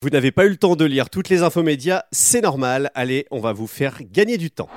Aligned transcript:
Vous 0.00 0.10
n'avez 0.10 0.30
pas 0.30 0.44
eu 0.44 0.50
le 0.50 0.56
temps 0.56 0.76
de 0.76 0.84
lire 0.84 1.10
toutes 1.10 1.28
les 1.28 1.42
infos 1.42 1.64
médias, 1.64 2.04
c'est 2.12 2.40
normal. 2.40 2.92
Allez, 2.94 3.26
on 3.32 3.40
va 3.40 3.52
vous 3.52 3.66
faire 3.66 3.98
gagner 4.12 4.38
du 4.38 4.48
temps. 4.48 4.68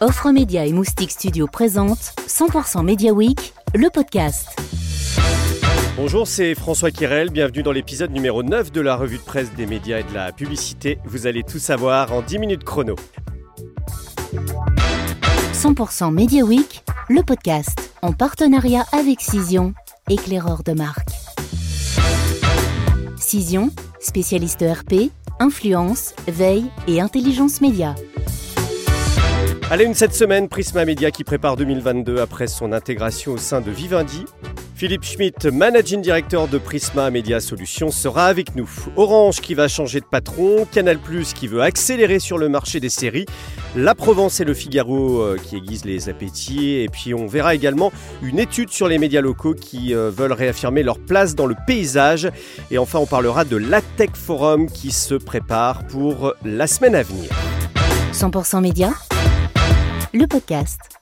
Offre 0.00 0.30
Média 0.30 0.64
et 0.64 0.72
Moustique 0.72 1.10
Studio 1.10 1.46
présente 1.46 2.14
100% 2.26 2.82
Media 2.82 3.12
Week, 3.12 3.52
le 3.74 3.90
podcast. 3.90 4.58
Bonjour, 5.98 6.26
c'est 6.26 6.54
François 6.54 6.90
Kirel. 6.90 7.28
Bienvenue 7.28 7.62
dans 7.62 7.72
l'épisode 7.72 8.10
numéro 8.10 8.42
9 8.42 8.72
de 8.72 8.80
la 8.80 8.96
revue 8.96 9.18
de 9.18 9.22
presse 9.22 9.52
des 9.52 9.66
médias 9.66 9.98
et 9.98 10.04
de 10.04 10.14
la 10.14 10.32
publicité. 10.32 10.98
Vous 11.04 11.26
allez 11.26 11.42
tout 11.42 11.58
savoir 11.58 12.14
en 12.14 12.22
10 12.22 12.38
minutes 12.38 12.64
chrono. 12.64 12.94
100% 15.52 16.10
Media 16.10 16.42
Week, 16.42 16.82
le 17.10 17.22
podcast, 17.22 17.92
en 18.00 18.14
partenariat 18.14 18.86
avec 18.92 19.20
Cision, 19.20 19.74
éclaireur 20.08 20.62
de 20.62 20.72
marque. 20.72 21.17
Cision, 23.28 23.68
spécialiste 24.00 24.64
RP, 24.66 25.10
influence, 25.38 26.14
veille 26.28 26.64
et 26.86 27.02
intelligence 27.02 27.60
média. 27.60 27.94
Allez, 29.70 29.84
une 29.84 29.92
cette 29.92 30.14
semaine, 30.14 30.48
Prisma 30.48 30.86
Media 30.86 31.10
qui 31.10 31.24
prépare 31.24 31.56
2022 31.56 32.20
après 32.20 32.46
son 32.46 32.72
intégration 32.72 33.32
au 33.32 33.36
sein 33.36 33.60
de 33.60 33.70
Vivendi. 33.70 34.24
Philippe 34.74 35.04
Schmitt, 35.04 35.44
managing 35.44 36.00
director 36.00 36.48
de 36.48 36.56
Prisma 36.56 37.10
Media 37.10 37.38
Solutions, 37.40 37.90
sera 37.90 38.28
avec 38.28 38.56
nous. 38.56 38.70
Orange 38.96 39.42
qui 39.42 39.52
va 39.52 39.68
changer 39.68 40.00
de 40.00 40.06
patron, 40.06 40.66
Canal 40.72 40.98
qui 41.34 41.48
veut 41.48 41.60
accélérer 41.60 42.20
sur 42.20 42.38
le 42.38 42.48
marché 42.48 42.80
des 42.80 42.88
séries, 42.88 43.26
La 43.78 43.94
Provence 43.94 44.40
et 44.40 44.44
le 44.44 44.54
Figaro 44.54 45.20
euh, 45.20 45.36
qui 45.36 45.54
aiguisent 45.54 45.84
les 45.84 46.08
appétits, 46.08 46.80
et 46.80 46.88
puis 46.88 47.14
on 47.14 47.28
verra 47.28 47.54
également 47.54 47.92
une 48.22 48.40
étude 48.40 48.70
sur 48.70 48.88
les 48.88 48.98
médias 48.98 49.20
locaux 49.20 49.54
qui 49.54 49.94
euh, 49.94 50.10
veulent 50.10 50.32
réaffirmer 50.32 50.82
leur 50.82 50.98
place 50.98 51.36
dans 51.36 51.46
le 51.46 51.54
paysage. 51.64 52.28
Et 52.72 52.78
enfin, 52.78 52.98
on 52.98 53.06
parlera 53.06 53.44
de 53.44 53.56
l'ATEC 53.56 54.16
Forum 54.16 54.68
qui 54.68 54.90
se 54.90 55.14
prépare 55.14 55.86
pour 55.86 56.34
la 56.44 56.66
semaine 56.66 56.96
à 56.96 57.04
venir. 57.04 57.30
100% 58.12 58.60
Média, 58.62 58.90
le 60.12 60.26
podcast. 60.26 60.97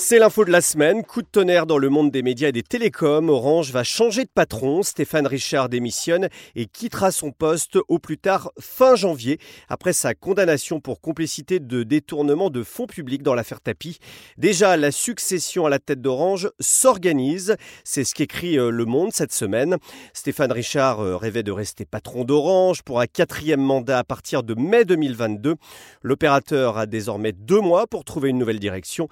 C'est 0.00 0.20
l'info 0.20 0.44
de 0.44 0.52
la 0.52 0.60
semaine. 0.60 1.02
Coup 1.02 1.22
de 1.22 1.26
tonnerre 1.26 1.66
dans 1.66 1.76
le 1.76 1.88
monde 1.88 2.12
des 2.12 2.22
médias 2.22 2.50
et 2.50 2.52
des 2.52 2.62
télécoms. 2.62 3.28
Orange 3.28 3.72
va 3.72 3.82
changer 3.82 4.22
de 4.22 4.30
patron. 4.32 4.84
Stéphane 4.84 5.26
Richard 5.26 5.68
démissionne 5.68 6.28
et 6.54 6.66
quittera 6.66 7.10
son 7.10 7.32
poste 7.32 7.78
au 7.88 7.98
plus 7.98 8.16
tard 8.16 8.52
fin 8.60 8.94
janvier 8.94 9.40
après 9.68 9.92
sa 9.92 10.14
condamnation 10.14 10.78
pour 10.78 11.00
complicité 11.00 11.58
de 11.58 11.82
détournement 11.82 12.48
de 12.48 12.62
fonds 12.62 12.86
publics 12.86 13.24
dans 13.24 13.34
l'affaire 13.34 13.60
Tapi. 13.60 13.98
Déjà, 14.36 14.76
la 14.76 14.92
succession 14.92 15.66
à 15.66 15.68
la 15.68 15.80
tête 15.80 16.00
d'Orange 16.00 16.48
s'organise. 16.60 17.56
C'est 17.82 18.04
ce 18.04 18.14
qu'écrit 18.14 18.56
euh, 18.56 18.70
Le 18.70 18.84
Monde 18.84 19.12
cette 19.12 19.32
semaine. 19.32 19.78
Stéphane 20.12 20.52
Richard 20.52 21.00
euh, 21.00 21.16
rêvait 21.16 21.42
de 21.42 21.52
rester 21.52 21.84
patron 21.84 22.22
d'Orange 22.22 22.82
pour 22.82 23.00
un 23.00 23.06
quatrième 23.06 23.60
mandat 23.60 23.98
à 23.98 24.04
partir 24.04 24.44
de 24.44 24.54
mai 24.54 24.84
2022. 24.84 25.56
L'opérateur 26.02 26.78
a 26.78 26.86
désormais 26.86 27.32
deux 27.32 27.60
mois 27.60 27.88
pour 27.88 28.04
trouver 28.04 28.30
une 28.30 28.38
nouvelle 28.38 28.60
direction. 28.60 29.08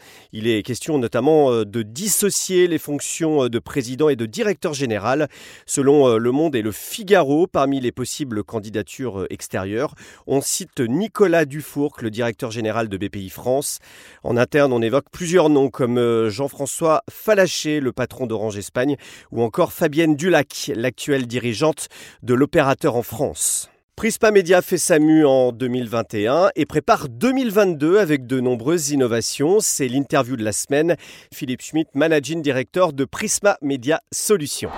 Notamment 0.99 1.51
euh, 1.51 1.65
de 1.65 1.83
dissocier 1.83 2.67
les 2.67 2.79
fonctions 2.79 3.45
euh, 3.45 3.49
de 3.49 3.59
président 3.59 4.09
et 4.09 4.17
de 4.17 4.27
directeur 4.27 4.75
général. 4.75 5.29
Selon 5.65 6.09
euh, 6.09 6.19
Le 6.19 6.31
Monde 6.31 6.55
et 6.55 6.63
Le 6.63 6.73
Figaro, 6.73 7.47
parmi 7.47 7.81
les 7.81 7.93
possibles 7.93 8.45
candidatures 8.45 9.27
extérieures, 9.31 9.95
on 10.27 10.41
cite 10.41 10.81
Nicolas 10.81 11.45
Dufourc, 11.45 11.99
le 12.03 12.11
directeur 12.11 12.51
général 12.51 12.89
de 12.89 12.97
BPI 12.97 13.31
France. 13.31 13.79
En 14.23 14.37
interne, 14.37 14.73
on 14.73 14.83
évoque 14.83 15.11
plusieurs 15.11 15.49
noms 15.49 15.71
comme 15.71 16.29
Jean-François 16.29 17.03
Falaché, 17.11 17.81
le 17.81 17.93
patron 17.93 18.27
d'Orange 18.27 18.59
Espagne, 18.59 18.97
ou 19.33 19.43
encore 19.43 19.73
Fabienne 19.73 20.15
Dulac, 20.15 20.71
l'actuelle 20.75 21.27
dirigeante 21.27 21.89
de 22.23 22.35
l'opérateur 22.35 22.97
en 22.97 23.03
France. 23.03 23.71
Prispa 23.97 24.31
Media 24.31 24.61
fait 24.61 24.77
sa 24.77 24.99
mue 24.99 25.25
en 25.25 25.53
2021 25.53 26.51
et 26.55 26.67
prépare 26.67 27.09
2022 27.09 27.99
avec 27.99 28.27
de 28.27 28.41
nombreuses 28.41 28.91
innovations. 28.91 29.59
C'est 29.61 29.89
l'interview 29.89 30.37
de 30.37 30.45
la 30.45 30.53
semaine. 30.53 30.97
Philippe 31.33 31.63
Schmitt, 31.63 31.89
Managing 31.95 32.43
Director 32.43 32.93
de 32.93 33.07
Prisma 33.07 33.57
Media 33.63 34.03
Solutions. 34.13 34.69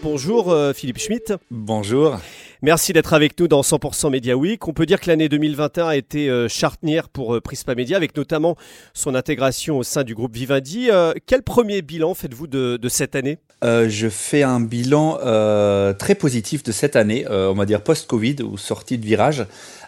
Bonjour 0.00 0.52
euh, 0.52 0.72
Philippe 0.74 0.98
Schmitt. 0.98 1.34
Bonjour. 1.50 2.20
Merci 2.62 2.94
d'être 2.94 3.12
avec 3.12 3.38
nous 3.38 3.48
dans 3.48 3.60
100% 3.60 4.10
Media 4.10 4.36
Week. 4.36 4.66
On 4.66 4.72
peut 4.72 4.86
dire 4.86 4.98
que 4.98 5.10
l'année 5.10 5.28
2021 5.28 5.88
a 5.88 5.96
été 5.96 6.30
euh, 6.30 6.48
charnière 6.48 7.10
pour 7.10 7.34
euh, 7.34 7.40
Prisma 7.40 7.74
Media 7.74 7.98
avec 7.98 8.16
notamment 8.16 8.56
son 8.94 9.14
intégration 9.14 9.76
au 9.76 9.82
sein 9.82 10.04
du 10.04 10.14
groupe 10.14 10.34
Vivendi. 10.34 10.88
quel 11.26 11.42
premier 11.42 11.82
bilan 11.82 12.14
faites-vous 12.14 12.46
de, 12.46 12.88
cette 12.88 13.14
année? 13.14 13.38
Je 13.62 14.08
fais 14.08 14.42
un 14.42 14.60
bilan 14.60 15.18
très 15.98 16.14
positif 16.14 16.62
de 16.62 16.72
cette 16.72 16.96
année, 16.96 17.26
on 17.28 17.54
va 17.54 17.66
dire 17.66 17.82
post-Covid 17.82 18.36
ou 18.42 18.56
sortie 18.56 18.98
de 18.98 19.04
virage 19.04 19.46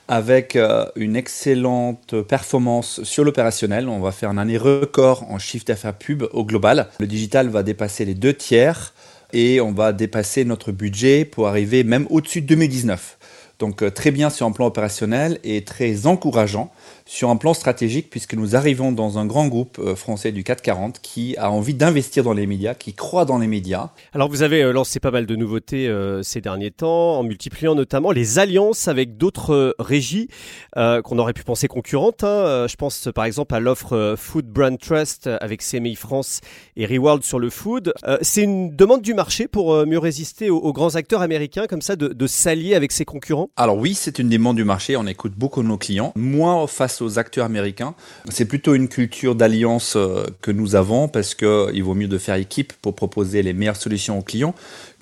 avec 0.09 0.59
une 0.97 1.17
excellente 1.17 2.23
performance 2.23 3.03
sur 3.05 3.25
l'opérationnel. 3.25 3.89
On 3.89 4.01
va 4.01 4.13
faire 4.13 4.31
une 4.31 4.39
année 4.39 4.59
record 4.59 5.31
en 5.31 5.39
chiffre 5.39 5.65
d'affaires 5.65 5.95
pub 5.95 6.25
au 6.33 6.45
global. 6.45 6.89
Le 6.99 7.07
digital 7.07 7.49
va 7.49 7.63
dépasser 7.63 8.05
les 8.05 8.15
deux 8.15 8.35
tiers 8.35 8.93
et 9.33 9.61
on 9.61 9.73
va 9.73 9.93
dépasser 9.93 10.45
notre 10.45 10.73
budget 10.73 11.25
pour 11.25 11.49
arriver 11.49 11.85
même 11.85 12.07
au-dessus 12.11 12.41
de 12.41 12.47
2019. 12.47 13.19
Donc 13.59 13.83
euh, 13.83 13.91
très 13.91 14.11
bien 14.11 14.31
sur 14.31 14.47
un 14.47 14.53
plan 14.53 14.67
opérationnel 14.67 15.39
et 15.43 15.65
très 15.65 16.07
encourageant 16.07 16.71
sur 17.09 17.31
un 17.31 17.37
plan 17.37 17.55
stratégique 17.55 18.11
puisque 18.11 18.35
nous 18.35 18.55
arrivons 18.55 18.93
dans 18.93 19.19
un 19.19 19.25
grand 19.25 19.49
groupe 19.49 19.79
euh, 19.79 19.97
français 19.97 20.31
du 20.31 20.45
440 20.45 21.01
qui 21.01 21.37
a 21.39 21.51
envie 21.51 21.73
d'investir 21.73 22.23
dans 22.23 22.35
les 22.35 22.47
médias, 22.47 22.75
qui 22.75 22.93
croit 22.93 23.25
dans 23.25 23.39
les 23.39 23.47
médias. 23.47 23.89
Alors 24.13 24.29
vous 24.29 24.43
avez 24.43 24.63
euh, 24.63 24.73
lancé 24.73 25.01
pas 25.01 25.11
mal 25.11 25.25
de 25.25 25.35
nouveautés 25.35 25.89
euh, 25.89 26.23
ces 26.23 26.43
derniers 26.43 26.71
temps 26.71 27.19
en 27.19 27.23
multipliant 27.23 27.75
notamment 27.75 28.11
les 28.11 28.39
alliances 28.39 28.89
avec 28.89 29.17
d'autres 29.17 29.75
régies 29.79 30.29
qu'on 30.77 31.19
aurait 31.19 31.33
pu 31.33 31.45
penser 31.45 31.67
concurrentes. 31.67 32.25
Hein. 32.25 32.67
Je 32.69 32.77
pense 32.77 33.09
par 33.15 33.25
exemple 33.25 33.55
à 33.55 33.61
l'offre 33.61 34.15
Food 34.19 34.47
Brand 34.47 34.79
Trust 34.79 35.29
avec 35.41 35.63
CMI 35.63 35.95
France 35.95 36.41
et 36.77 36.85
Reworld 36.85 37.23
sur 37.25 37.39
le 37.39 37.49
food. 37.49 37.93
C'est 38.21 38.43
une 38.43 38.77
demande 38.77 39.01
du 39.01 39.15
marché 39.15 39.49
pour 39.49 39.87
mieux 39.87 39.99
résister 39.99 40.51
aux, 40.51 40.73
grands 40.73 40.95
acteurs 40.95 41.23
américains 41.23 41.67
comme 41.67 41.81
ça 41.81 41.97
de, 41.97 42.09
de 42.09 42.27
s'allier 42.27 42.75
avec 42.75 42.93
ses 42.93 43.05
concurrents? 43.05 43.49
Alors 43.57 43.79
oui, 43.79 43.95
c'est 43.95 44.19
une 44.19 44.29
demande 44.29 44.57
du 44.57 44.65
marché. 44.65 44.97
On 44.97 45.07
écoute 45.07 45.33
beaucoup 45.37 45.63
de 45.63 45.69
nos 45.69 45.79
clients. 45.79 46.13
Moi, 46.17 46.67
face 46.67 46.98
aux 47.03 47.19
acteurs 47.19 47.45
américains. 47.45 47.95
C'est 48.29 48.45
plutôt 48.45 48.75
une 48.75 48.89
culture 48.89 49.35
d'alliance 49.35 49.95
euh, 49.97 50.25
que 50.43 50.51
nous 50.51 50.75
avons 50.75 51.09
parce 51.09 51.35
qu'il 51.35 51.83
vaut 51.83 51.95
mieux 51.95 52.09
de 52.09 52.19
faire 52.19 52.37
équipe 52.37 52.73
pour 52.83 52.95
proposer 52.95 53.43
les 53.43 53.53
meilleures 53.53 53.77
solutions 53.77 54.19
aux 54.19 54.23
clients 54.23 54.55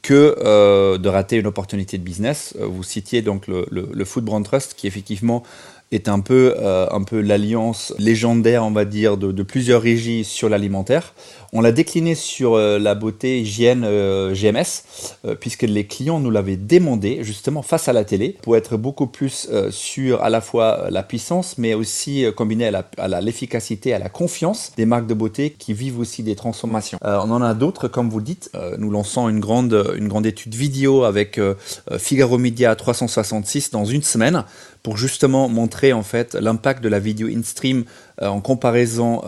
que 0.02 0.36
euh, 0.38 0.98
de 0.98 1.08
rater 1.08 1.36
une 1.36 1.46
opportunité 1.46 1.98
de 1.98 2.02
business. 2.02 2.54
Euh, 2.60 2.66
vous 2.66 2.82
citiez 2.82 3.22
donc 3.22 3.46
le, 3.48 4.04
Food 4.04 4.24
Brand 4.24 4.44
Trust 4.44 4.74
qui 4.74 4.86
effectivement 4.86 5.42
est 5.92 6.08
un 6.08 6.18
peu, 6.18 6.56
un 6.58 7.02
peu 7.04 7.20
l'alliance 7.20 7.94
légendaire, 7.96 8.64
on 8.64 8.72
va 8.72 8.84
dire, 8.84 9.16
de 9.16 9.42
plusieurs 9.44 9.80
régies 9.80 10.24
sur 10.24 10.48
l'alimentaire. 10.48 11.14
On 11.58 11.62
l'a 11.62 11.72
décliné 11.72 12.14
sur 12.14 12.52
euh, 12.52 12.78
la 12.78 12.94
beauté 12.94 13.40
hygiène 13.40 13.84
euh, 13.86 14.34
GMS, 14.34 14.84
euh, 15.24 15.34
puisque 15.34 15.62
les 15.62 15.86
clients 15.86 16.20
nous 16.20 16.30
l'avaient 16.30 16.58
demandé 16.58 17.20
justement 17.22 17.62
face 17.62 17.88
à 17.88 17.94
la 17.94 18.04
télé, 18.04 18.36
pour 18.42 18.58
être 18.58 18.76
beaucoup 18.76 19.06
plus 19.06 19.48
sur 19.70 20.22
à 20.22 20.28
la 20.28 20.42
fois 20.42 20.88
la 20.90 21.02
puissance, 21.02 21.56
mais 21.56 21.72
aussi 21.72 22.26
combiné 22.36 22.70
à 22.98 23.20
l'efficacité, 23.22 23.94
à, 23.94 23.98
la 23.98 24.10
confiance 24.10 24.72
des 24.76 24.84
marques 24.84 25.06
de 25.06 25.14
beauté 25.14 25.54
qui 25.58 25.72
vivent 25.72 25.98
aussi 25.98 26.22
des 26.22 26.36
transformations. 26.36 26.98
on 27.02 27.30
en 27.30 27.40
a 27.40 27.54
d'autres, 27.54 27.88
comme 27.88 28.10
vous 28.10 28.20
dites, 28.20 28.50
nous 28.78 28.90
lançons 28.90 29.28
une 29.28 29.40
grande, 29.40 29.94
une 29.96 30.08
grande 30.08 30.26
étude 30.26 30.54
vidéo 30.54 31.04
avec 31.04 31.40
Figaro 31.98 32.36
Media 32.36 32.74
366 32.76 33.70
dans 33.70 33.84
une 33.84 34.02
semaine 34.02 34.44
pour 34.86 34.96
justement 34.96 35.48
montrer 35.48 35.92
en 35.92 36.04
fait 36.04 36.34
l'impact 36.34 36.80
de 36.80 36.88
la 36.88 37.00
vidéo 37.00 37.26
in-stream 37.26 37.84
en 38.20 38.40
comparaison 38.40 39.22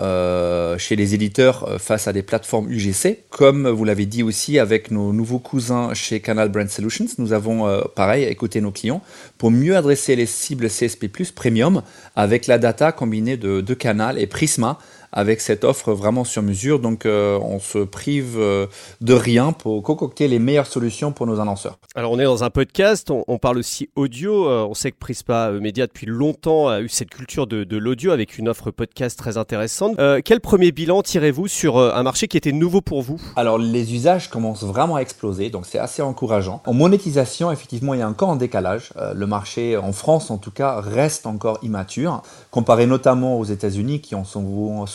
chez 0.78 0.96
les 0.96 1.14
éditeurs 1.14 1.80
face 1.80 2.08
à 2.08 2.12
des 2.12 2.22
plateformes 2.22 2.70
UGC. 2.70 3.24
Comme 3.30 3.68
vous 3.68 3.84
l'avez 3.84 4.06
dit 4.06 4.22
aussi 4.22 4.58
avec 4.58 4.90
nos 4.90 5.12
nouveaux 5.12 5.38
cousins 5.38 5.94
chez 5.94 6.20
Canal 6.20 6.48
Brand 6.48 6.68
Solutions, 6.68 7.06
nous 7.18 7.32
avons 7.32 7.66
euh, 7.66 7.82
pareil 7.94 8.24
écouté 8.24 8.60
nos 8.60 8.70
clients 8.70 9.02
pour 9.36 9.50
mieux 9.50 9.76
adresser 9.76 10.16
les 10.16 10.26
cibles 10.26 10.68
CSP+ 10.68 11.08
Premium 11.34 11.82
avec 12.16 12.46
la 12.46 12.58
data 12.58 12.92
combinée 12.92 13.36
de, 13.36 13.60
de 13.60 13.74
Canal 13.74 14.18
et 14.18 14.26
Prisma 14.26 14.78
avec 15.12 15.40
cette 15.40 15.64
offre 15.64 15.92
vraiment 15.92 16.24
sur 16.24 16.42
mesure. 16.42 16.78
Donc 16.78 17.06
euh, 17.06 17.38
on 17.42 17.60
se 17.60 17.78
prive 17.78 18.36
euh, 18.38 18.66
de 19.00 19.14
rien 19.14 19.52
pour 19.52 19.82
concocter 19.82 20.28
les 20.28 20.38
meilleures 20.38 20.66
solutions 20.66 21.12
pour 21.12 21.26
nos 21.26 21.40
annonceurs. 21.40 21.78
Alors 21.94 22.12
on 22.12 22.18
est 22.18 22.24
dans 22.24 22.44
un 22.44 22.50
podcast, 22.50 23.10
on, 23.10 23.38
parle 23.38 23.58
aussi 23.58 23.88
audio. 23.96 24.48
Euh, 24.48 24.66
on 24.68 24.74
sait 24.74 24.90
que 24.90 24.98
Prispa 24.98 25.50
Media 25.52 25.86
depuis 25.86 26.06
longtemps 26.06 26.68
a 26.68 26.80
eu 26.80 26.88
cette 26.88 27.10
culture 27.10 27.46
de, 27.46 27.64
de 27.64 27.76
l'audio 27.76 28.10
avec 28.10 28.38
une 28.38 28.48
offre 28.48 28.70
podcast 28.70 29.18
très 29.18 29.36
intéressante. 29.36 29.96
quel 30.24 30.40
premier 30.40 30.72
bilan 30.72 31.02
tirez-vous 31.02 31.48
sur 31.48 31.78
un 31.78 32.02
marché 32.02 32.28
qui 32.28 32.36
était 32.36 32.52
nouveau 32.52 32.80
pour 32.80 33.02
vous? 33.02 33.20
Alors 33.36 33.58
les 33.58 33.94
usages 33.94 34.28
commencent 34.28 34.64
vraiment 34.64 34.96
à 34.96 35.00
exploser, 35.00 35.50
donc 35.50 35.66
c'est 35.66 35.78
assez 35.78 36.02
encourageant. 36.02 36.62
En 36.66 36.74
monétisation, 36.74 37.50
effectivement, 37.50 37.94
il 37.94 38.00
y 38.00 38.02
a 38.02 38.08
encore 38.08 38.30
un 38.30 38.36
décalage. 38.36 38.92
le 39.14 39.26
marché 39.26 39.76
en 39.76 39.92
France, 39.92 40.30
en 40.30 40.38
tout 40.38 40.50
cas, 40.50 40.80
reste 40.80 41.26
encore 41.26 41.58
immature, 41.62 42.22
comparé 42.50 42.86
notamment 42.86 43.38
aux 43.38 43.44
États-Unis 43.44 44.00
qui 44.00 44.14
en 44.14 44.24
sont 44.24 44.42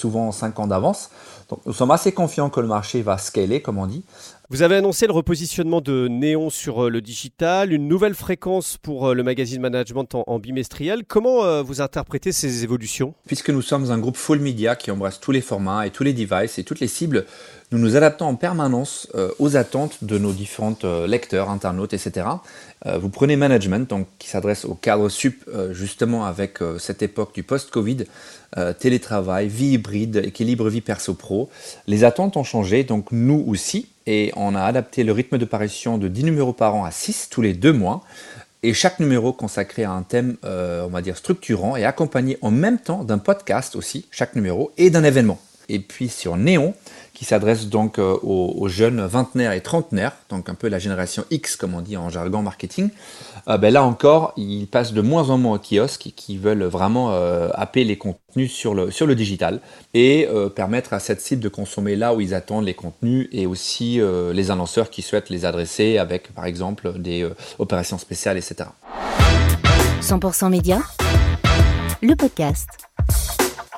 souvent 0.03 0.33
5 0.33 0.59
ans 0.59 0.67
d'avance. 0.67 1.09
Donc 1.49 1.59
nous 1.65 1.71
sommes 1.71 1.91
assez 1.91 2.11
confiants 2.11 2.49
que 2.49 2.59
le 2.59 2.67
marché 2.67 3.01
va 3.01 3.17
scaler, 3.17 3.61
comme 3.61 3.77
on 3.77 3.87
dit. 3.87 4.03
Vous 4.49 4.61
avez 4.61 4.75
annoncé 4.75 5.07
le 5.07 5.13
repositionnement 5.13 5.79
de 5.79 6.09
Néon 6.09 6.49
sur 6.49 6.85
euh, 6.85 6.89
le 6.89 6.99
digital, 6.99 7.71
une 7.71 7.87
nouvelle 7.87 8.13
fréquence 8.13 8.77
pour 8.77 9.07
euh, 9.07 9.13
le 9.13 9.23
magazine 9.23 9.61
Management 9.61 10.15
en, 10.15 10.37
bimestriel. 10.37 11.05
Comment 11.07 11.45
euh, 11.45 11.61
vous 11.61 11.79
interprétez 11.79 12.33
ces 12.33 12.65
évolutions? 12.65 13.13
Puisque 13.25 13.51
nous 13.51 13.61
sommes 13.61 13.89
un 13.89 13.97
groupe 13.97 14.17
full 14.17 14.39
media 14.39 14.75
qui 14.75 14.91
embrasse 14.91 15.21
tous 15.21 15.31
les 15.31 15.39
formats 15.39 15.87
et 15.87 15.91
tous 15.91 16.03
les 16.03 16.11
devices 16.11 16.59
et 16.59 16.65
toutes 16.65 16.81
les 16.81 16.89
cibles, 16.89 17.25
nous 17.71 17.79
nous 17.79 17.95
adaptons 17.95 18.25
en 18.25 18.35
permanence 18.35 19.07
aux 19.39 19.55
attentes 19.55 20.03
de 20.03 20.19
nos 20.19 20.31
différents 20.31 20.77
lecteurs, 21.07 21.49
internautes, 21.49 21.93
etc. 21.93 22.27
vous 22.85 23.09
prenez 23.09 23.35
Management, 23.35 23.89
donc, 23.89 24.05
qui 24.19 24.27
s'adresse 24.27 24.65
au 24.65 24.75
cadre 24.75 25.09
sup, 25.09 25.49
justement 25.71 26.25
avec 26.25 26.59
cette 26.77 27.01
époque 27.01 27.33
du 27.33 27.41
post-Covid, 27.41 28.05
télétravail, 28.77 29.47
vie 29.47 29.71
hybride, 29.71 30.21
équilibre 30.23 30.69
vie 30.69 30.81
perso-pro. 30.81 31.49
Les 31.87 32.03
attentes 32.03 32.37
ont 32.37 32.43
changé, 32.43 32.83
donc 32.83 33.07
nous 33.11 33.43
aussi, 33.47 33.87
et 34.05 34.31
on 34.35 34.55
a 34.55 34.61
adapté 34.61 35.03
le 35.03 35.11
rythme 35.11 35.37
de 35.37 35.45
parution 35.45 35.97
de 35.97 36.07
10 36.07 36.25
numéros 36.25 36.53
par 36.53 36.75
an 36.75 36.85
à 36.85 36.91
6 36.91 37.29
tous 37.29 37.41
les 37.41 37.53
deux 37.53 37.73
mois. 37.73 38.03
Et 38.65 38.73
chaque 38.73 38.99
numéro 38.99 39.33
consacré 39.33 39.83
à 39.83 39.91
un 39.91 40.03
thème, 40.03 40.37
euh, 40.45 40.85
on 40.85 40.89
va 40.89 41.01
dire, 41.01 41.17
structurant 41.17 41.75
et 41.75 41.83
accompagné 41.83 42.37
en 42.41 42.51
même 42.51 42.79
temps 42.79 43.03
d'un 43.03 43.17
podcast 43.17 43.75
aussi, 43.75 44.07
chaque 44.09 44.35
numéro, 44.35 44.71
et 44.77 44.89
d'un 44.89 45.03
événement. 45.03 45.37
Et 45.73 45.79
puis 45.79 46.07
sur 46.07 46.37
Néon, 46.37 46.75
qui 47.15 47.25
s'adresse 47.25 47.67
donc 47.67 47.97
euh, 47.97 48.15
aux, 48.21 48.67
jeunes 48.67 49.03
vingtenaires 49.05 49.53
et 49.53 49.61
trentenaires, 49.61 50.13
donc 50.29 50.49
un 50.49 50.53
peu 50.53 50.67
la 50.67 50.77
génération 50.77 51.25
X 51.31 51.55
comme 51.55 51.73
on 51.73 51.81
dit 51.81 51.97
en 51.97 52.09
jargon 52.09 52.43
marketing, 52.43 52.91
euh, 53.47 53.57
ben 53.57 53.73
là 53.73 53.83
encore, 53.83 54.33
ils 54.37 54.67
passent 54.67 54.93
de 54.93 55.01
moins 55.01 55.31
en 55.31 55.39
moins 55.39 55.55
au 55.55 55.59
kiosque 55.59 56.11
qui 56.15 56.37
veulent 56.37 56.63
vraiment 56.63 57.11
euh, 57.11 57.49
happer 57.53 57.85
les 57.85 57.97
contenus 57.97 58.53
sur 58.53 58.75
le, 58.75 58.91
sur 58.91 59.07
le 59.07 59.15
digital 59.15 59.61
et 59.95 60.27
permettre 60.55 60.93
à 60.93 60.99
cette 60.99 61.21
cible 61.21 61.41
de 61.41 61.49
consommer 61.49 61.95
là 61.95 62.13
où 62.13 62.21
ils 62.21 62.35
attendent 62.35 62.65
les 62.65 62.73
contenus 62.75 63.27
et 63.31 63.45
aussi 63.45 63.99
les 64.33 64.51
annonceurs 64.51 64.89
qui 64.89 65.01
souhaitent 65.01 65.29
les 65.29 65.45
adresser 65.45 65.97
avec 65.97 66.33
par 66.33 66.45
exemple 66.45 66.99
des 66.99 67.27
opérations 67.59 67.97
spéciales, 67.97 68.37
etc. 68.37 68.69
100% 70.01 70.49
Média, 70.49 70.81
le 72.01 72.15
podcast. 72.15 72.69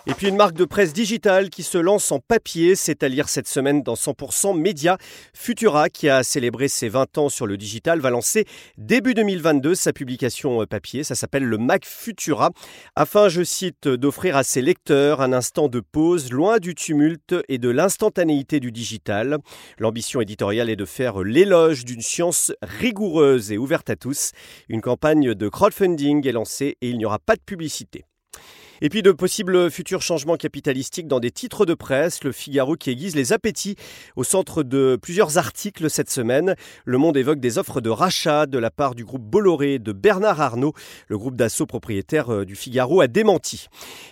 Et 0.07 0.13
puis 0.13 0.27
une 0.27 0.35
marque 0.35 0.53
de 0.53 0.65
presse 0.65 0.93
digitale 0.93 1.49
qui 1.49 1.63
se 1.63 1.79
lance 1.79 2.11
en 2.11 2.19
papier, 2.19 2.75
c'est 2.75 3.01
à 3.01 3.09
lire 3.09 3.27
cette 3.27 3.47
semaine 3.47 3.81
dans 3.81 3.95
100% 3.95 4.55
Média. 4.55 4.99
Futura, 5.33 5.89
qui 5.89 6.09
a 6.09 6.21
célébré 6.21 6.67
ses 6.67 6.89
20 6.89 7.17
ans 7.17 7.29
sur 7.29 7.47
le 7.47 7.57
digital, 7.57 7.99
va 8.01 8.11
lancer 8.11 8.45
début 8.77 9.15
2022 9.15 9.73
sa 9.73 9.93
publication 9.93 10.61
euh, 10.61 10.67
papier. 10.67 11.03
Ça 11.03 11.15
s'appelle 11.15 11.43
le 11.43 11.57
Mac 11.57 11.85
Futura, 11.85 12.51
afin, 12.95 13.29
je 13.29 13.41
cite, 13.41 13.87
d'offrir 13.87 14.37
à 14.37 14.43
ses 14.43 14.61
lecteurs 14.61 15.21
un 15.21 15.33
instant 15.33 15.69
de 15.69 15.79
pause 15.79 16.31
loin 16.31 16.59
du 16.59 16.75
tumulte 16.75 17.33
et 17.49 17.57
de 17.57 17.69
l'instantanéité 17.69 18.59
du 18.59 18.71
digital. 18.71 19.39
L'ambition 19.79 20.21
éditoriale 20.21 20.69
est 20.69 20.75
de 20.75 20.85
faire 20.85 21.23
l'éloge 21.23 21.83
d'une 21.83 22.01
science 22.01 22.53
rigoureuse 22.61 23.51
et 23.51 23.57
ouverte 23.57 23.89
à 23.89 23.95
tous. 23.95 24.33
Une 24.69 24.81
campagne 24.81 25.33
de 25.33 25.49
crowdfunding 25.49 26.27
est 26.27 26.31
lancée 26.31 26.77
et 26.81 26.89
il 26.89 26.99
n'y 26.99 27.05
aura 27.05 27.17
pas 27.17 27.35
de 27.35 27.41
publicité. 27.41 28.05
Et 28.81 28.89
puis 28.89 29.01
de 29.01 29.11
possibles 29.11 29.71
futurs 29.71 30.01
changements 30.01 30.35
capitalistiques 30.35 31.07
dans 31.07 31.19
des 31.19 31.31
titres 31.31 31.65
de 31.65 31.73
presse, 31.73 32.23
le 32.23 32.31
Figaro 32.31 32.75
qui 32.75 32.89
aiguise 32.89 33.15
les 33.15 33.31
appétits 33.31 33.75
au 34.15 34.23
centre 34.23 34.63
de 34.63 34.97
plusieurs 35.01 35.37
articles 35.37 35.89
cette 35.89 36.09
semaine. 36.09 36.55
Le 36.83 36.97
Monde 36.97 37.15
évoque 37.15 37.39
des 37.39 37.57
offres 37.57 37.79
de 37.79 37.89
rachat 37.89 38.45
de 38.47 38.57
la 38.57 38.71
part 38.71 38.95
du 38.95 39.05
groupe 39.05 39.21
Bolloré 39.21 39.79
de 39.79 39.93
Bernard 39.93 40.41
Arnault. 40.41 40.73
Le 41.07 41.17
groupe 41.17 41.35
d'assaut 41.35 41.65
propriétaire 41.65 42.33
euh, 42.33 42.45
du 42.45 42.55
Figaro 42.55 42.99
a 42.99 43.07
démenti. 43.07 43.67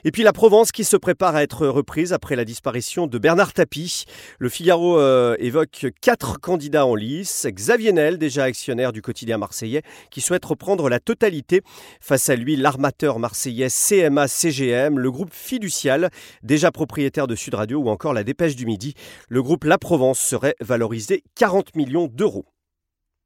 Et 0.05 0.11
puis 0.11 0.23
la 0.23 0.31
Provence 0.31 0.71
qui 0.71 0.85
se 0.85 0.95
prépare 0.95 1.35
à 1.35 1.43
être 1.43 1.67
reprise 1.67 2.13
après 2.13 2.35
la 2.35 2.45
disparition 2.45 3.07
de 3.07 3.17
Bernard 3.17 3.53
Tapie. 3.53 4.05
Le 4.39 4.47
Figaro 4.47 4.97
euh, 4.97 5.35
évoque 5.39 5.87
quatre 6.01 6.39
candidats 6.39 6.85
en 6.85 6.95
lice. 6.95 7.47
Xavier 7.49 7.91
Nel, 7.91 8.17
déjà 8.17 8.45
actionnaire 8.45 8.93
du 8.93 9.01
quotidien 9.01 9.37
marseillais, 9.37 9.81
qui 10.09 10.21
souhaite 10.21 10.45
reprendre 10.45 10.87
la 10.87 10.99
totalité. 10.99 11.61
Face 11.99 12.29
à 12.29 12.35
lui, 12.35 12.55
l'armateur 12.55 13.19
marseillais 13.19 13.67
CMA 13.69 14.27
le 14.71 15.11
groupe 15.11 15.33
Fiducial, 15.33 16.09
déjà 16.41 16.71
propriétaire 16.71 17.27
de 17.27 17.35
Sud 17.35 17.53
Radio 17.53 17.79
ou 17.79 17.89
encore 17.89 18.13
la 18.13 18.23
Dépêche 18.23 18.55
du 18.55 18.65
Midi. 18.65 18.93
Le 19.27 19.43
groupe 19.43 19.65
La 19.65 19.77
Provence 19.77 20.19
serait 20.19 20.55
valorisé 20.61 21.23
40 21.35 21.75
millions 21.75 22.07
d'euros. 22.07 22.45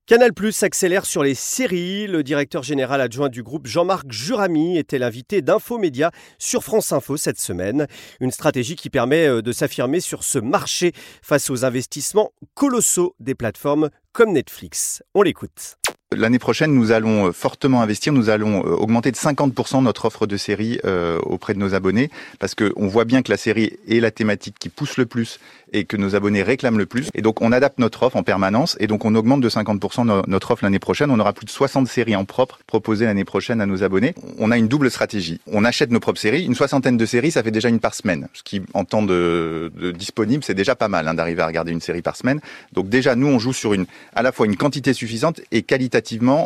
Canal 0.07 0.33
Plus 0.33 0.63
accélère 0.63 1.05
sur 1.05 1.21
les 1.21 1.35
séries. 1.35 2.07
Le 2.07 2.23
directeur 2.23 2.63
général 2.63 3.01
adjoint 3.01 3.29
du 3.29 3.43
groupe 3.43 3.67
Jean-Marc 3.67 4.09
Jurami 4.09 4.77
était 4.77 4.99
l'invité 4.99 5.41
d'Infomédia 5.41 6.11
sur 6.39 6.63
France 6.63 6.91
Info 6.91 7.17
cette 7.17 7.39
semaine. 7.39 7.87
Une 8.19 8.31
stratégie 8.31 8.75
qui 8.75 8.89
permet 8.89 9.27
euh, 9.27 9.41
de 9.41 9.51
s'affirmer 9.51 9.99
sur 9.99 10.23
ce 10.23 10.39
marché 10.39 10.93
face 11.21 11.49
aux 11.49 11.65
investissements 11.65 12.31
colossaux 12.55 13.15
des 13.19 13.35
plateformes 13.35 13.89
comme 14.13 14.31
Netflix. 14.31 15.03
On 15.13 15.21
l'écoute. 15.21 15.77
L'année 16.15 16.39
prochaine, 16.39 16.73
nous 16.73 16.93
allons 16.93 17.27
euh, 17.27 17.31
fortement 17.33 17.81
investir, 17.81 18.13
nous 18.13 18.29
allons 18.29 18.65
euh, 18.65 18.69
augmenter 18.69 19.11
de 19.11 19.17
50% 19.17 19.83
notre 19.83 20.05
offre 20.05 20.25
de 20.25 20.37
séries 20.37 20.79
euh, 20.85 21.19
auprès 21.23 21.53
de 21.53 21.59
nos 21.59 21.75
abonnés, 21.75 22.09
parce 22.39 22.55
qu'on 22.55 22.87
voit 22.87 23.03
bien 23.03 23.21
que 23.21 23.29
la 23.29 23.35
série 23.35 23.77
est 23.89 23.99
la 23.99 24.09
thématique 24.09 24.55
qui 24.57 24.69
pousse 24.69 24.95
le 24.95 25.05
plus 25.05 25.37
et 25.73 25.85
que 25.85 25.97
nos 25.97 26.15
abonnés 26.15 26.43
réclament 26.43 26.77
le 26.77 26.85
plus. 26.85 27.09
Et 27.13 27.21
donc 27.21 27.41
on 27.41 27.51
adapte 27.51 27.79
notre 27.79 28.03
offre 28.03 28.15
en 28.15 28.23
permanence 28.23 28.77
et 28.79 28.87
donc 28.87 29.05
on 29.05 29.15
augmente 29.15 29.41
de 29.41 29.49
50% 29.49 30.23
notre 30.27 30.51
offre 30.51 30.63
l'année 30.63 30.79
prochaine. 30.79 31.11
On 31.11 31.19
aura 31.19 31.33
plus 31.33 31.45
de 31.45 31.51
60 31.51 31.87
séries 31.87 32.15
en 32.15 32.25
propre 32.25 32.59
proposées 32.67 33.05
l'année 33.05 33.25
prochaine 33.25 33.61
à 33.61 33.65
nos 33.65 33.83
abonnés. 33.83 34.13
On 34.39 34.51
a 34.51 34.57
une 34.57 34.67
double 34.67 34.89
stratégie. 34.89 35.41
On 35.47 35.65
achète 35.65 35.91
nos 35.91 35.99
propres 35.99 36.19
séries. 36.19 36.45
Une 36.45 36.55
soixantaine 36.55 36.97
de 36.97 37.05
séries, 37.05 37.31
ça 37.31 37.43
fait 37.43 37.51
déjà 37.51 37.69
une 37.69 37.79
par 37.79 37.93
semaine. 37.93 38.27
Ce 38.33 38.43
qui, 38.43 38.61
en 38.73 38.85
temps 38.85 39.03
de, 39.03 39.71
disponible, 39.93 40.43
c'est 40.43 40.53
déjà 40.53 40.75
pas 40.75 40.87
mal 40.87 41.07
hein, 41.07 41.13
d'arriver 41.13 41.41
à 41.41 41.47
regarder 41.47 41.71
une 41.71 41.81
série 41.81 42.01
par 42.01 42.15
semaine. 42.15 42.39
Donc 42.73 42.89
déjà, 42.89 43.15
nous, 43.15 43.27
on 43.27 43.39
joue 43.39 43.53
sur 43.53 43.73
une, 43.73 43.85
à 44.15 44.21
la 44.21 44.31
fois 44.31 44.45
une 44.45 44.55
quantité 44.55 44.93
suffisante 44.93 45.41
et 45.51 45.63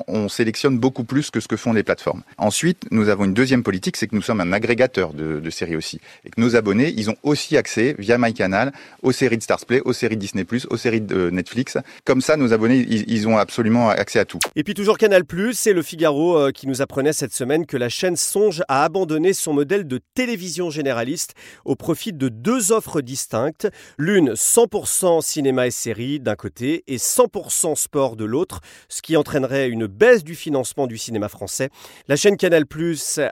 on 0.07 0.30
sélectionne 0.30 0.77
beaucoup 0.77 1.03
plus 1.03 1.31
que 1.31 1.39
ce 1.39 1.48
que 1.48 1.57
font 1.57 1.74
les 1.74 1.83
plateformes. 1.83 2.21
Ensuite, 2.38 2.86
nous 2.92 3.09
avons 3.09 3.25
une 3.25 3.33
deuxième 3.33 3.63
politique, 3.63 3.98
c'est 3.98 4.07
que 4.07 4.15
nous 4.15 4.21
sommes 4.21 4.42
un 4.42 4.53
agrégateur 4.53 5.13
de, 5.13 5.50
séries 5.50 5.75
aussi. 5.75 6.00
Et 6.25 6.30
que 6.30 6.39
nos 6.39 6.56
abonnés, 6.56 6.94
ils 6.95 7.09
ont 7.09 7.18
aussi 7.24 7.57
accès, 7.57 7.95
via 8.00 8.18
MyCanal, 8.18 8.71
aux 9.01 9.12
séries 9.12 9.38
de 9.38 9.44
Starsplay, 9.44 9.81
aux 9.81 9.94
séries 9.94 10.15
de 10.15 10.21
Disney+, 10.21 10.45
aux 10.69 10.77
séries 10.77 11.01
de 11.01 11.30
Netflix. 11.30 11.77
Comme 12.06 12.21
ça, 12.21 12.38
nos 12.38 12.53
abonnés, 12.53 12.86
ils, 12.88 13.27
ont 13.27 13.38
absolument 13.38 13.89
accès 13.89 14.19
à 14.19 14.25
tout. 14.25 14.39
Et 14.56 14.63
puis 14.63 14.74
toujours 14.74 14.98
Canal+, 14.98 15.24
c'est 15.53 15.74
le 15.74 15.81
Figaro 15.81 16.38
euh, 16.38 16.51
qui 16.51 16.68
nous 16.68 16.81
apprenait 16.81 17.13
cette 17.13 17.33
semaine 17.33 17.65
que 17.65 17.77
la 17.77 17.89
chaîne 17.89 18.15
songe 18.15 18.63
à 18.68 18.83
abandonner 18.83 19.33
son 19.33 19.53
modèle 19.53 19.88
de 19.88 20.00
télévision 20.15 20.69
généraliste 20.69 21.33
au 21.65 21.75
profit 21.75 22.13
de 22.13 22.30
deux 22.30 22.71
offres 22.71 23.01
distinctes. 23.01 23.68
L'une 23.98 24.33
100% 24.33 25.21
cinéma 25.21 25.68
et 25.68 25.71
séries 25.71 26.19
d'un 26.19 26.36
côté 26.36 26.83
et 26.88 26.98
100% 26.98 27.75
sport 27.75 28.15
de 28.15 28.25
l'autre, 28.25 28.62
ce 28.89 29.01
qui 29.01 29.18
entraîne 29.18 29.40
une 29.45 29.88
baisse 29.88 30.23
du 30.23 30.35
financement 30.35 30.88
du 30.88 30.98
cinéma 30.98 31.29
français. 31.29 31.69
La 32.07 32.15
chaîne 32.15 32.38
Canal+, 32.38 32.65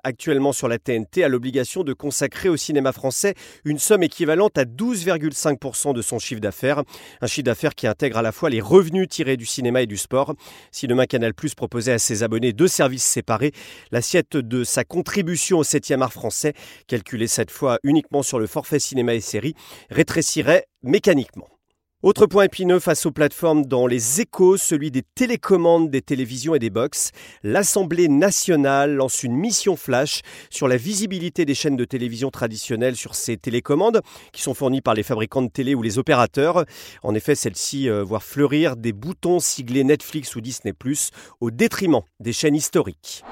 actuellement 0.03 0.51
sur 0.51 0.67
la 0.67 0.77
TNT, 0.77 1.23
a 1.23 1.27
l'obligation 1.27 1.83
de 1.83 1.93
consacrer 1.93 2.49
au 2.49 2.57
cinéma 2.57 2.91
français 2.91 3.35
une 3.65 3.79
somme 3.79 4.03
équivalente 4.03 4.57
à 4.57 4.65
12,5% 4.65 5.93
de 5.93 6.01
son 6.01 6.19
chiffre 6.19 6.41
d'affaires. 6.41 6.83
Un 7.21 7.27
chiffre 7.27 7.45
d'affaires 7.45 7.75
qui 7.75 7.87
intègre 7.87 8.17
à 8.17 8.21
la 8.21 8.31
fois 8.31 8.49
les 8.49 8.61
revenus 8.61 9.07
tirés 9.07 9.37
du 9.37 9.45
cinéma 9.45 9.81
et 9.81 9.87
du 9.87 9.97
sport. 9.97 10.33
Si 10.71 10.87
demain 10.87 11.05
Canal+, 11.05 11.33
proposait 11.33 11.93
à 11.93 11.99
ses 11.99 12.23
abonnés 12.23 12.53
deux 12.53 12.67
services 12.67 13.03
séparés, 13.03 13.51
l'assiette 13.91 14.37
de 14.37 14.63
sa 14.63 14.83
contribution 14.83 15.59
au 15.59 15.63
7e 15.63 16.01
art 16.01 16.13
français, 16.13 16.53
calculée 16.87 17.27
cette 17.27 17.51
fois 17.51 17.79
uniquement 17.83 18.23
sur 18.23 18.39
le 18.39 18.47
forfait 18.47 18.79
cinéma 18.79 19.13
et 19.13 19.21
séries, 19.21 19.55
rétrécirait 19.89 20.65
mécaniquement. 20.83 21.58
Autre 22.01 22.27
point 22.27 22.45
épineux 22.45 22.79
face 22.79 23.05
aux 23.05 23.11
plateformes 23.11 23.65
dans 23.65 23.85
les 23.85 24.21
échos, 24.21 24.55
celui 24.55 24.89
des 24.89 25.01
télécommandes 25.01 25.89
des 25.89 26.01
télévisions 26.01 26.55
et 26.55 26.59
des 26.59 26.69
box. 26.69 27.11
L'Assemblée 27.43 28.07
nationale 28.07 28.95
lance 28.95 29.21
une 29.23 29.35
mission 29.35 29.75
flash 29.75 30.21
sur 30.49 30.69
la 30.69 30.77
visibilité 30.77 31.43
des 31.43 31.53
chaînes 31.53 31.75
de 31.75 31.83
télévision 31.83 32.31
traditionnelles 32.31 32.95
sur 32.95 33.15
ces 33.15 33.35
télécommandes 33.35 33.99
qui 34.31 34.41
sont 34.41 34.53
fournies 34.53 34.79
par 34.79 34.93
les 34.93 35.03
fabricants 35.03 35.41
de 35.41 35.49
télé 35.49 35.75
ou 35.75 35.81
les 35.81 35.99
opérateurs. 35.99 36.63
En 37.03 37.15
effet, 37.15 37.35
celles-ci 37.35 37.89
euh, 37.89 38.01
voient 38.01 38.21
fleurir 38.21 38.77
des 38.77 38.93
boutons 38.93 39.41
siglés 39.41 39.83
Netflix 39.83 40.37
ou 40.37 40.39
Disney⁇ 40.39 40.73
au 41.41 41.51
détriment 41.51 41.99
des 42.21 42.31
chaînes 42.31 42.55
historiques. 42.55 43.25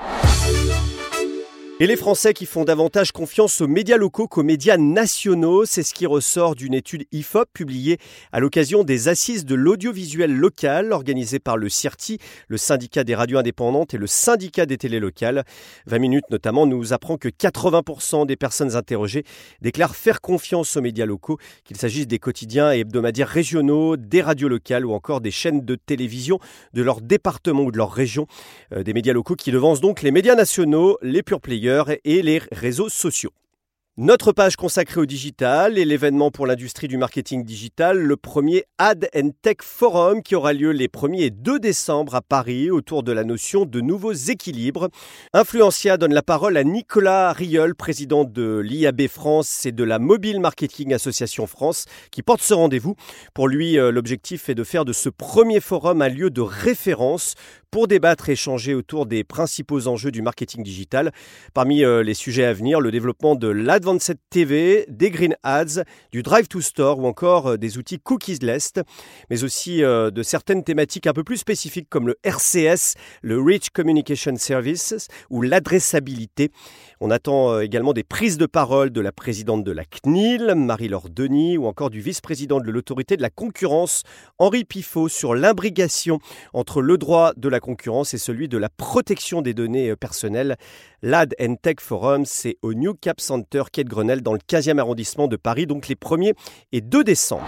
Et 1.79 1.85
les 1.85 1.95
Français 1.95 2.33
qui 2.33 2.47
font 2.47 2.63
davantage 2.63 3.11
confiance 3.11 3.61
aux 3.61 3.67
médias 3.67 3.97
locaux 3.97 4.27
qu'aux 4.27 4.41
médias 4.41 4.77
nationaux, 4.77 5.63
c'est 5.63 5.83
ce 5.83 5.93
qui 5.93 6.07
ressort 6.07 6.55
d'une 6.55 6.73
étude 6.73 7.05
IFOP 7.11 7.45
publiée 7.53 7.99
à 8.31 8.39
l'occasion 8.39 8.83
des 8.83 9.09
assises 9.09 9.45
de 9.45 9.53
l'audiovisuel 9.53 10.35
local 10.35 10.91
organisées 10.91 11.37
par 11.37 11.55
le 11.55 11.69
CIRTI, 11.69 12.17
le 12.47 12.57
syndicat 12.57 13.03
des 13.03 13.13
radios 13.13 13.37
indépendantes 13.37 13.93
et 13.93 13.99
le 13.99 14.07
syndicat 14.07 14.65
des 14.65 14.79
télés 14.79 14.99
locales. 14.99 15.43
20 15.85 15.99
minutes 15.99 16.23
notamment 16.31 16.65
nous 16.65 16.93
apprend 16.93 17.17
que 17.17 17.29
80% 17.29 18.25
des 18.25 18.37
personnes 18.37 18.75
interrogées 18.75 19.23
déclarent 19.61 19.95
faire 19.95 20.19
confiance 20.19 20.77
aux 20.77 20.81
médias 20.81 21.05
locaux, 21.05 21.37
qu'il 21.63 21.77
s'agisse 21.77 22.07
des 22.07 22.17
quotidiens 22.17 22.73
et 22.73 22.79
hebdomadaires 22.79 23.29
régionaux, 23.29 23.97
des 23.97 24.23
radios 24.23 24.49
locales 24.49 24.83
ou 24.83 24.93
encore 24.93 25.21
des 25.21 25.29
chaînes 25.29 25.63
de 25.63 25.75
télévision 25.75 26.39
de 26.73 26.81
leur 26.81 27.01
département 27.01 27.61
ou 27.61 27.71
de 27.71 27.77
leur 27.77 27.91
région. 27.91 28.25
Euh, 28.73 28.81
des 28.81 28.93
médias 28.93 29.13
locaux 29.13 29.35
qui 29.35 29.51
devancent 29.51 29.79
donc 29.79 30.01
les 30.01 30.11
médias 30.11 30.33
nationaux, 30.33 30.97
les 31.03 31.21
pure 31.21 31.39
players 31.39 31.66
et 32.03 32.21
les 32.21 32.41
réseaux 32.51 32.89
sociaux. 32.89 33.31
Notre 33.99 34.31
page 34.31 34.57
consacrée 34.57 35.01
au 35.01 35.07
digital 35.07 35.79
et 35.79 35.83
l'événement 35.83 36.29
pour 36.29 36.45
l'industrie 36.45 36.87
du 36.87 36.97
marketing 36.97 37.43
digital, 37.43 37.97
le 37.97 38.15
premier 38.15 38.65
Ad 38.77 39.09
Tech 39.41 39.57
Forum 39.63 40.21
qui 40.21 40.35
aura 40.35 40.53
lieu 40.53 40.69
les 40.69 40.87
1er 40.87 41.21
et 41.21 41.29
2 41.31 41.59
décembre 41.59 42.13
à 42.13 42.21
Paris 42.21 42.69
autour 42.69 43.01
de 43.01 43.11
la 43.11 43.23
notion 43.23 43.65
de 43.65 43.81
nouveaux 43.81 44.13
équilibres. 44.13 44.89
Influencia 45.33 45.97
donne 45.97 46.13
la 46.13 46.21
parole 46.21 46.57
à 46.57 46.63
Nicolas 46.63 47.33
Rieul, 47.33 47.73
président 47.73 48.23
de 48.23 48.59
l'IAB 48.59 49.07
France 49.07 49.65
et 49.65 49.71
de 49.71 49.83
la 49.83 49.97
Mobile 49.97 50.41
Marketing 50.41 50.93
Association 50.93 51.47
France, 51.47 51.85
qui 52.11 52.21
porte 52.21 52.43
ce 52.43 52.53
rendez-vous. 52.53 52.93
Pour 53.33 53.47
lui, 53.47 53.79
euh, 53.79 53.91
l'objectif 53.91 54.47
est 54.47 54.55
de 54.55 54.63
faire 54.63 54.85
de 54.85 54.93
ce 54.93 55.09
premier 55.09 55.59
forum 55.59 56.03
un 56.03 56.09
lieu 56.09 56.29
de 56.29 56.41
référence 56.41 57.33
pour 57.71 57.87
débattre 57.87 58.29
et 58.29 58.33
échanger 58.33 58.73
autour 58.73 59.05
des 59.05 59.23
principaux 59.23 59.87
enjeux 59.87 60.11
du 60.11 60.21
marketing 60.21 60.63
digital. 60.63 61.11
Parmi 61.53 61.83
euh, 61.83 62.03
les 62.03 62.13
sujets 62.13 62.45
à 62.45 62.53
venir, 62.53 62.79
le 62.79 62.91
développement 62.91 63.35
de 63.35 63.47
l'Advanced 63.47 64.17
TV, 64.29 64.85
des 64.89 65.09
Green 65.09 65.35
Ads, 65.43 65.83
du 66.11 66.23
Drive 66.23 66.47
to 66.47 66.61
Store 66.61 66.99
ou 66.99 67.07
encore 67.07 67.47
euh, 67.47 67.57
des 67.57 67.77
outils 67.77 67.99
cookies-less, 67.99 68.73
mais 69.29 69.43
aussi 69.43 69.83
euh, 69.83 70.11
de 70.11 70.23
certaines 70.23 70.63
thématiques 70.63 71.07
un 71.07 71.13
peu 71.13 71.23
plus 71.23 71.37
spécifiques 71.37 71.89
comme 71.89 72.07
le 72.07 72.15
RCS, 72.23 72.95
le 73.21 73.41
Rich 73.41 73.69
Communication 73.71 74.35
Services 74.37 75.07
ou 75.29 75.41
l'adressabilité. 75.41 76.51
On 76.99 77.11
attend 77.11 77.59
également 77.59 77.93
des 77.93 78.03
prises 78.03 78.37
de 78.37 78.45
parole 78.45 78.89
de 78.89 79.01
la 79.01 79.11
présidente 79.11 79.63
de 79.63 79.71
la 79.71 79.83
CNIL, 79.85 80.53
Marie-Laure 80.55 81.09
Denis, 81.09 81.57
ou 81.57 81.67
encore 81.67 81.89
du 81.89 82.01
vice-président 82.01 82.59
de 82.59 82.71
l'autorité 82.71 83.17
de 83.17 83.21
la 83.21 83.29
concurrence, 83.29 84.03
Henri 84.39 84.63
Pifot, 84.63 85.07
sur 85.09 85.35
l'imbrigation 85.35 86.19
entre 86.53 86.81
le 86.81 86.97
droit 86.97 87.33
de 87.37 87.49
la 87.49 87.56
la 87.57 87.61
concurrence 87.61 88.13
et 88.13 88.19
celui 88.19 88.47
de 88.47 88.57
la 88.59 88.69
protection 88.69 89.41
des 89.41 89.55
données 89.55 89.89
euh, 89.89 89.95
personnelles. 89.95 90.57
L'Ad 91.01 91.33
Tech 91.63 91.77
Forum, 91.79 92.23
c'est 92.23 92.57
au 92.61 92.75
New 92.75 92.93
Cap 92.93 93.19
Center, 93.19 93.63
quai 93.71 93.83
de 93.83 93.89
Grenelle, 93.89 94.21
dans 94.21 94.33
le 94.33 94.39
15e 94.39 94.77
arrondissement 94.77 95.27
de 95.27 95.37
Paris, 95.37 95.65
donc 95.65 95.87
les 95.87 95.95
1er 95.95 96.33
et 96.71 96.81
2 96.81 97.03
décembre. 97.03 97.47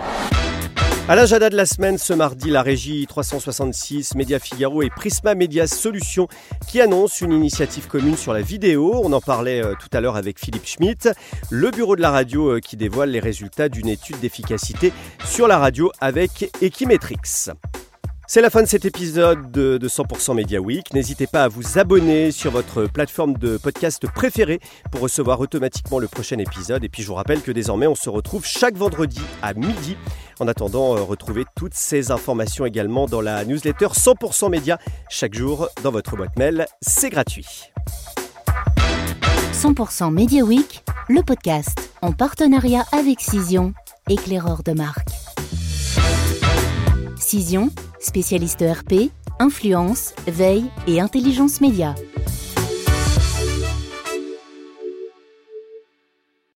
À 1.08 1.16
l'agenda 1.16 1.50
de 1.50 1.56
la 1.56 1.66
semaine, 1.66 1.98
ce 2.00 2.14
mardi, 2.14 2.50
la 2.50 2.64
régie 2.64 3.06
366, 3.08 4.16
Média 4.16 4.40
Figaro 4.40 4.82
et 4.82 4.90
Prisma 4.90 5.36
Media 5.36 5.68
Solutions 5.68 6.28
qui 6.68 6.82
annoncent 6.82 7.24
une 7.26 7.32
initiative 7.32 7.88
commune 7.88 8.18
sur 8.18 8.34
la 8.34 8.42
vidéo. 8.42 9.00
On 9.04 9.14
en 9.14 9.22
parlait 9.22 9.64
euh, 9.64 9.74
tout 9.80 9.90
à 9.96 10.02
l'heure 10.02 10.16
avec 10.16 10.40
Philippe 10.40 10.66
Schmitt. 10.68 11.10
Le 11.50 11.70
bureau 11.72 11.96
de 11.96 12.02
la 12.02 12.12
radio 12.12 12.58
euh, 12.58 12.60
qui 12.60 12.78
dévoile 12.78 13.10
les 13.10 13.20
résultats 13.20 13.70
d'une 13.70 13.88
étude 13.88 14.20
d'efficacité 14.20 14.92
sur 15.26 15.48
la 15.48 15.58
radio 15.58 15.92
avec 16.00 16.52
Equimetrix. 16.62 17.18
C'est 18.32 18.42
la 18.42 18.52
fin 18.52 18.62
de 18.62 18.68
cet 18.68 18.86
épisode 18.86 19.52
de, 19.52 19.80
100% 19.80 20.36
Media 20.36 20.62
Week. 20.62 20.94
N'hésitez 20.94 21.26
pas 21.26 21.46
à 21.46 21.48
vous 21.48 21.80
abonner 21.80 22.30
sur 22.30 22.52
votre 22.52 22.86
plateforme 22.86 23.34
de 23.34 23.58
podcast 23.58 24.06
préférée 24.06 24.60
pour 24.92 25.02
recevoir 25.02 25.40
automatiquement 25.40 25.98
le 25.98 26.08
prochain 26.08 26.38
épisode. 26.38 26.84
Et 26.84 26.90
puis 26.90 27.02
je 27.02 27.08
vous 27.08 27.16
rappelle 27.16 27.42
que 27.42 27.52
désormais 27.52 27.88
on 27.88 27.96
se 27.96 28.08
retrouve 28.08 28.46
chaque 28.46 28.78
vendredi 28.78 29.20
à 29.42 29.56
midi. 29.56 29.98
En 30.40 30.48
attendant, 30.48 30.96
euh, 30.96 31.02
retrouvez 31.02 31.44
toutes 31.56 31.74
ces 31.74 32.12
informations 32.12 32.68
également 32.68 33.08
dans 33.08 33.20
la 33.20 33.44
newsletter 33.46 33.88
100% 33.88 34.52
Média 34.52 34.78
chaque 35.10 35.34
jour 35.34 35.68
dans 35.82 35.90
votre 35.90 36.16
boîte 36.16 36.38
mail. 36.38 36.68
C'est 36.84 37.10
gratuit. 37.10 37.72
100% 39.54 40.14
Media 40.14 40.44
Week, 40.44 40.84
le 41.08 41.24
podcast 41.24 41.80
en 42.04 42.12
partenariat 42.12 42.86
avec 42.92 43.22
Cision, 43.22 43.74
éclaireur 44.08 44.62
de 44.62 44.74
marque. 44.74 45.10
Cision, 47.18 47.72
spécialiste 48.00 48.62
ERP, 48.62 49.12
influence, 49.40 50.14
veille 50.28 50.66
et 50.88 51.00
intelligence 51.00 51.62
média. 51.62 51.96